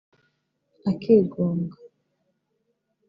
akigunga 0.89 1.73